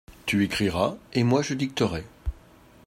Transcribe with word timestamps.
Tu 0.25 0.43
écriras, 0.43 0.95
et 1.13 1.23
moi 1.23 1.43
je 1.43 1.53
dicterai. 1.53 2.03